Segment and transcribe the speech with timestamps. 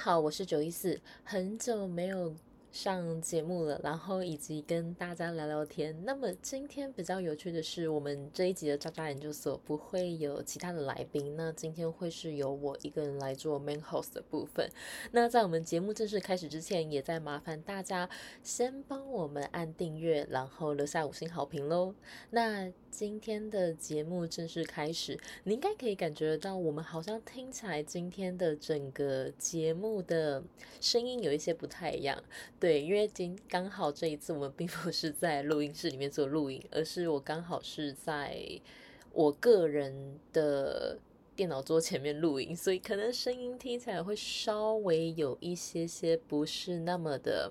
[0.00, 2.32] 好，我是九一四，很久没有。
[2.78, 6.00] 上节目了，然后以及跟大家聊聊天。
[6.04, 14.70] 那么今天比较有趣的是，我们这一集的渣渣研究所不会有其他的来宾，那今天会是由我一个人来做 main host 的部分。
[15.10, 18.08] 那在我们节目正式开始之前，也在麻烦大家
[18.44, 21.92] 先帮我们按订阅，然后留下五星好评喽。
[22.30, 30.44] 那今天的节目正式开始，你应该可以感觉到，我们好像听起来今天的整个节目的
[30.80, 32.22] 声音有一些不太一样。
[32.60, 38.38] 对，对因为今刚好这一次我们并不是在录音室里面做录音，而是我刚好是在
[39.10, 40.98] 我个人的
[41.34, 47.50] 电脑桌前面录音，所以可能声音听起来会稍微有一些些不是那么的，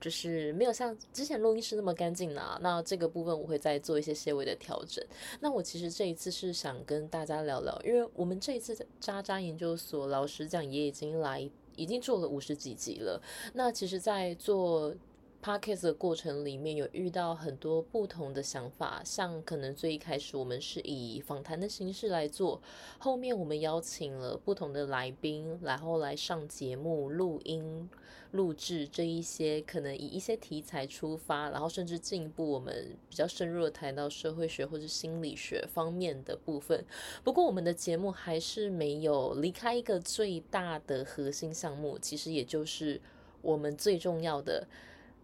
[0.00, 2.58] 就是没有像之前录音室那么干净啦。
[2.62, 5.04] 那这个部分我会再做一些些微的调整。
[5.40, 11.50] 那我其实这一次是想跟大家聊聊，因为我们这一次渣渣研究所，老实讲也已经来。
[11.80, 13.20] 已经做了五十几集了。
[13.54, 14.94] 那其实，在做
[15.42, 19.02] podcast 的过程里面，有遇到很多不同的想法。
[19.04, 22.60] 像可能最一开始，我们是以访谈的形式来做，
[22.98, 27.88] 后面我们邀请了不同的来宾，然后来上节目录音。
[28.32, 36.84] 录制这一些可能以一些题材出发，然后甚至进一步我们比较深入的谈到社会学或者心理学方面的部分。
[37.24, 43.00] 不过我们的节目还是没有离开一个最大的核心项目，其实也就是
[43.42, 44.64] 我们最重要的。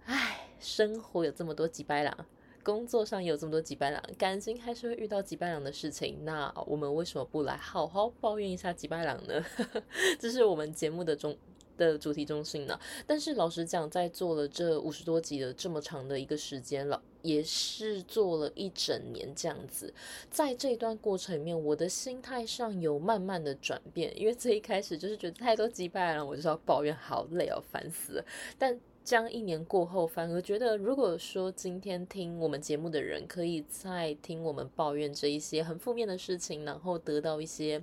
[0.06, 2.26] 唉，生活有这么多几百两，
[2.62, 6.24] 工作上有这么多几百两，感情还是会遇到几百两的事情。
[6.24, 9.44] 那我们为什么不来好好抱怨一下几百两呢？
[10.18, 11.36] 这是我们节目的中。
[11.76, 12.80] 的主题中心呢？
[13.06, 19.92] 但是老实讲，在做了这五十多集的这么长的一个时间了，也是做了一整年这样子。
[20.30, 28.24] 在这一段过程里面，我的心态上有慢慢的转变，因为最一开始就是觉得太多击败了，我就要抱怨，好累哦，烦死了。
[28.58, 37.82] 但将一年过后，反而觉得，如果说今天听我们节目的人，可以在听我们抱怨这一些很负面的事情，然后得到一些。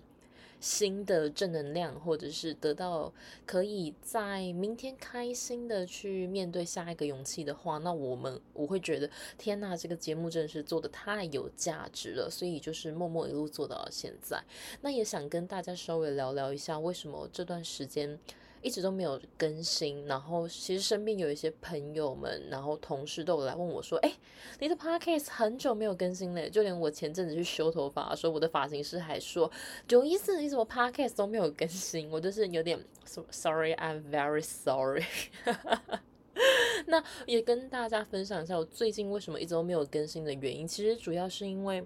[0.59, 3.11] 新的正能量，或者是得到
[3.45, 14.41] 可以在明天开心的去面对下一个勇气的话，那我们我会觉得天呐，这个节目真的是做的太有价值了，所以就是默默一路做到了现在。
[14.79, 18.17] 那也想跟大家稍微聊聊一下，为什么这段时间。
[18.63, 24.13] 一直都没有更新，然后其实身边有一些朋友们，然后同事都有来问我说：“哎，
[24.59, 29.52] 你的 podcast 很久没有更新了。”就连我前阵子去修头发的时候，我的发型师还说
[29.88, 32.84] ：“九一四，你怎么 podcast 都没有更新？”我就是有点
[33.29, 35.03] sorry，I'm very sorry。
[36.88, 40.68] 那也跟大家分享一下，我最近为什么一直都没有更新的原因。
[40.68, 41.84] 其实主要是因为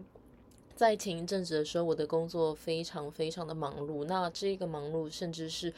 [0.75, 4.05] 在前一阵子的时候，我的工作非常非常的忙碌。
[4.05, 5.73] 那这个忙碌，甚至是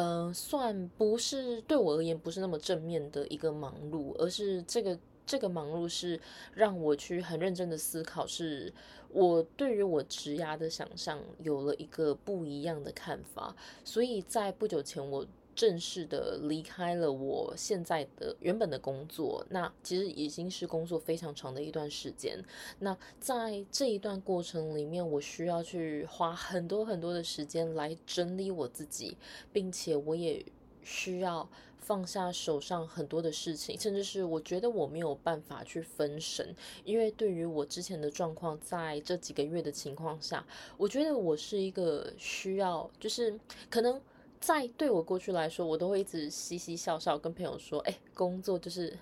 [0.00, 6.20] 嗯，算不是对我而言不是那么正面的一个忙碌，而是这个这个忙碌是
[6.54, 8.72] 让我去很认真的思考，是
[9.10, 15.26] 我对于我职涯的想象有了一个不一样的看法，所以在不久前我。
[15.58, 22.40] 正式的离开了我现在的原本的工作，那其实已经是工作非常长的一段时间。
[22.78, 29.16] 那在这一段过程里面，我需要去花很多很多的时间来整理我自己，
[29.52, 30.46] 并且我也
[30.84, 36.54] 需要放下手上很多的事情，甚至是我觉得我没有办法去分神，
[36.84, 43.36] 因为对于我之前的状况，在这几个月的情况下，我觉得我是一个需要，就是
[43.68, 44.00] 可能。
[44.40, 48.96] 在对我过去来说，我都会一直嘻嘻笑笑跟朋友说：“哎，工作就是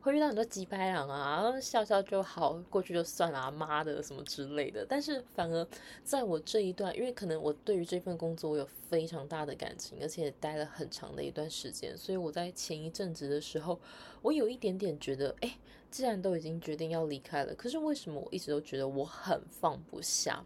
[0.00, 5.66] 会遇到很多鸡排狼啊，笑笑就好，过去就算了，啊妈的什么之类的。”但是反而
[6.02, 13.78] 在我这一段，因为可能我对于这份工作我有非常大的感情，而且待了很长的一段时间，所以我在前一阵子的时候，
[14.22, 15.56] 我有一点点觉得，哎。
[15.90, 20.40] 既然都已经决定要离开了，可是为什么我一直都觉得我很放不下？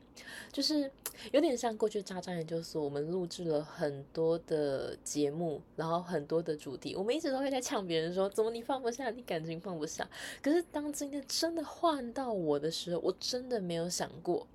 [0.51, 0.91] 就是
[1.33, 10.09] 有点像过去渣渣研究所，我们录制了很多的节目，然后很多的主题，我们一直都会在呛别人说，怎么你放不下，你感情放不下？
[10.43, 14.47] 可是当今天真的换到我的时候，我真的没有想过，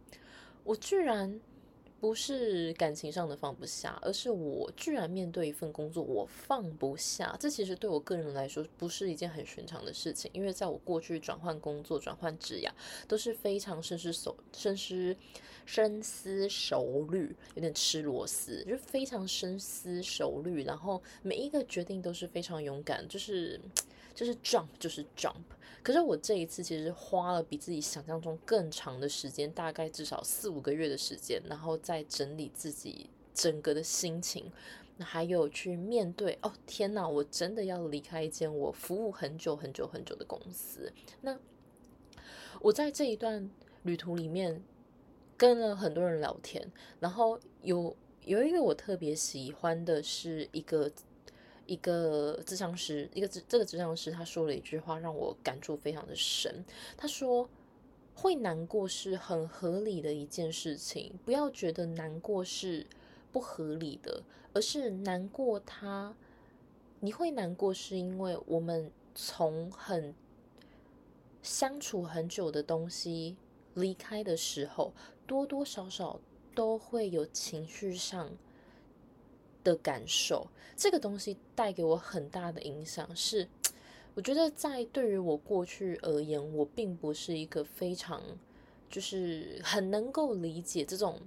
[0.63, 1.39] 我居然。
[1.99, 7.35] 不是感情上的放不下，而是我居然面对一份工作我放不下。
[7.39, 12.71] 这其实对我个人来说不是一件很寻常的事情，因为在我过去转换工作、转换职业
[13.07, 15.15] 都是非常深思熟、深思
[15.65, 23.59] 深思熟虑，有点吃螺丝，就是非常深思熟虑，然后每一个决定都是非常勇敢，就是
[24.13, 25.35] 就是 jump 就是 jump。
[25.81, 34.51] 可是我这一次其实花了比自己想象中更长的时间，大概至少四五个月的时间，然后再整理自己整个的心情，
[34.99, 40.91] 还有去面对哦，天哪，我真的要离开一间我服务很久很久很久的公司。
[41.21, 41.39] 那
[42.59, 43.49] 我在这一段
[43.83, 44.61] 旅途里面
[45.37, 46.69] 跟了很多人聊天，
[46.99, 47.95] 然后有
[48.25, 50.91] 有一个我特别喜欢的是一个
[51.69, 56.65] 一个智商师，一个这这个智商师他说了一句话让我感触非常的深。
[56.97, 57.47] 他说
[58.15, 62.87] ：“会难过是很合理的一件事情，不要觉得难过是
[63.31, 64.23] 不合理的，
[64.53, 66.15] 而是难过他
[67.01, 70.15] 你会难过是因为我们从很。”
[71.41, 73.37] 相处很久的东西
[73.73, 74.91] 离开的时候，
[75.25, 76.19] 多多少少
[76.53, 78.31] 都会有情绪上
[79.63, 80.47] 的感受。
[80.75, 83.47] 这个东西带给我很大的影响，是
[84.15, 88.21] 我觉得在对于我过去而言，我并不是一个非常
[88.89, 91.19] 就是很能够理解这种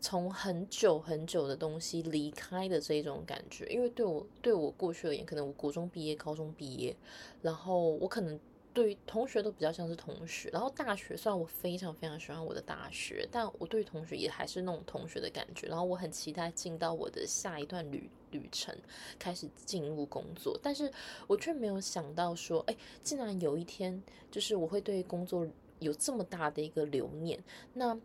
[0.00, 3.66] 从很久很久的东西离开的这种感觉。
[3.66, 6.96] 因为对我对我过去而言，可能我国中毕业、高中毕业，
[7.42, 8.38] 然后我可能。
[8.78, 15.66] 对于同学都比较像是同学，然后大学虽然我非常非常喜欢我的大学，但我对同学也还是那种同学的感觉。
[15.66, 18.72] 然后我很期待进到我的下一段旅旅程，
[19.18, 20.88] 开始进入工作，但是
[21.26, 25.44] 我却没有想到说，哎，竟然有一天就是我会对工作
[25.80, 27.42] 有这么大的一个留念。
[27.74, 27.98] 那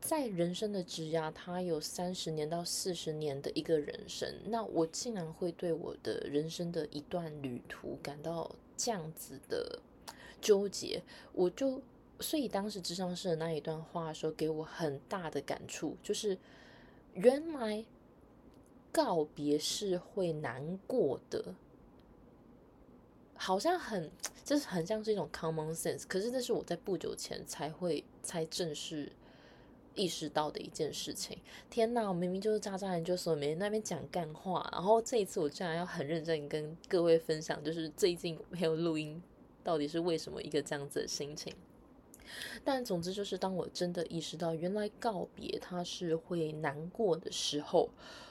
[0.00, 8.54] 在人生的枝桠，它有三十年到四十年的一个人生，那我竟然会对我的人生的一段旅途感到。
[8.76, 9.80] 这样子的
[10.40, 11.02] 纠结，
[11.32, 11.82] 我就
[12.20, 16.38] 所以当时智商师的那一段话说，给我很大的感触，就是
[17.14, 17.84] 原来
[18.92, 21.54] 告别是会难过的，
[23.34, 24.10] 好像很
[24.44, 29.12] 就是很像是一种 common sense，可是这是我在不久前才会才正式。
[29.96, 31.38] 意识到的一件事情，
[31.68, 32.06] 天哪！
[32.06, 39.20] 我明明就是渣渣研究所，每天那边讲干话，然后这一次我竟然要很认真跟各位分享，就是最近没有录音，
[39.64, 41.52] 到底是为什么一个这样子的心情？
[42.62, 47.88] 但总之就是，当我真的意识到原来告别它是会难过的时候，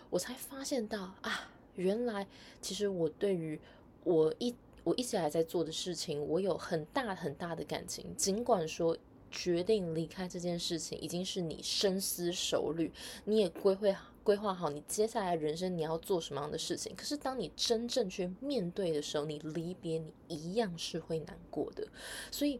[0.10, 2.28] 我才发现到啊，原来
[2.62, 3.60] 其实我对于
[4.04, 8.96] 我一我一直还在做的事情，我有很大很大的感情，尽管说。
[9.32, 12.92] 决定离开这件事情，已经是你深思熟虑，
[13.26, 13.88] 你也规划
[14.24, 16.96] 规划好你接下来人生你要做什么样的事情。
[16.96, 21.88] 可是当你真正去面对的时候，你离别你一样是会难过的。
[22.32, 22.60] 所以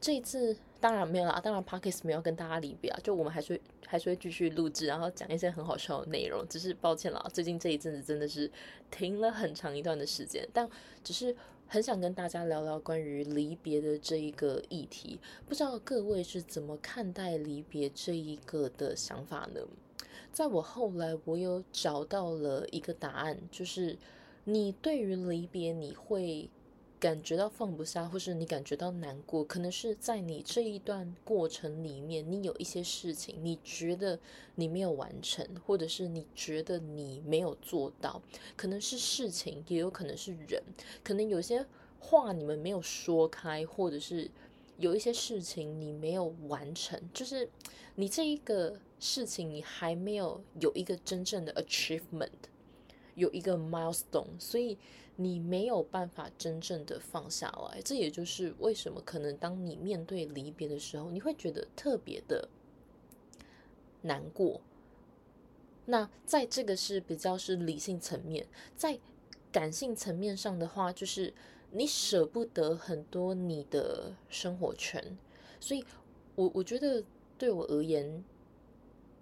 [0.00, 6.44] 这一次当然没有啦，当然 Parkes 没有跟大家离别啊，就我们还是还是会继续录制，然后讲一些很好笑的内容。
[6.48, 8.50] 只是抱歉了，最近这一阵子真的是
[8.90, 10.68] 停了很长一段的时间，但
[11.02, 11.36] 只是。
[11.66, 19.60] 很想跟大家聊聊关于离别的这一个议题，不知道各位是怎么看待离别这一个的想法呢？
[20.32, 23.96] 在我后来，我有找到了一个答案，就是
[24.44, 26.50] 你对于离别，你会。
[27.00, 34.18] 感觉到放不下，或是你感觉到难过，可能是在你这一段过程里面，你有一些事情，你觉得
[34.54, 38.22] 你没有完成，或者是你觉得你没有做到，
[38.56, 40.62] 可能是事情，也有可能是人，
[41.02, 41.66] 可能有些
[41.98, 44.30] 话你们没有说开，或者是
[44.78, 47.48] 有一些事情你没有完成，就是
[47.96, 52.30] 你这一个事情你还没有有一个真正的 achievement，
[53.14, 54.78] 有一个 milestone，所以。
[55.16, 62.48] 你没有办法真正的放下来，这也就是为什么可能当你面对离别的时候，你会觉得特别的
[64.02, 64.60] 难过。
[65.86, 68.98] 那在这个是比较是理性层面，在
[69.52, 71.32] 感性层面上的话，就是
[71.70, 75.16] 你舍不得很多你的生活圈，
[75.60, 75.84] 所以
[76.34, 77.04] 我我觉得
[77.38, 78.24] 对我而言，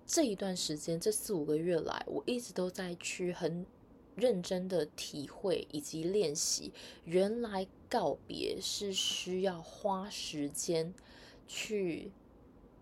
[0.07, 3.67] 这一段时间这四五个月来，我一直都在去很。
[4.15, 6.73] 认真的体会以及练习，
[7.05, 10.93] 原来告别是需要花时间
[11.47, 12.13] 去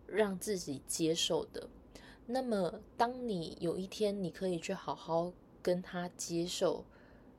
[0.07, 1.69] 让自己接受的。
[2.27, 5.33] 那么，当你有一天你可以去好好
[5.63, 6.85] 跟他接受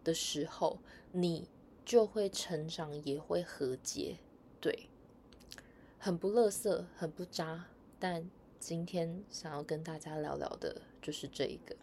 [0.03, 0.79] 的时候，
[1.12, 1.48] 你
[1.86, 4.17] 就会成长，也会和解。
[4.60, 4.89] 对，
[5.98, 7.67] 很不乐色，很不渣，
[8.00, 8.29] 但
[8.60, 11.75] 今天想要跟大家聊聊的就是这一个。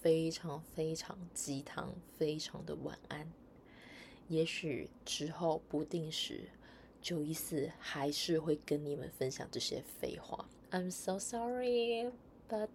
[0.00, 3.30] 非常非常鸡汤，非常的晚安。
[4.28, 6.48] 也许之后不定时，
[7.00, 10.48] 九一四还是会跟你们分享这些废话。
[10.70, 12.10] I'm so sorry,
[12.48, 12.68] but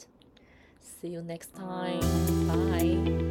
[0.82, 2.00] see you next time.
[2.48, 3.31] Bye.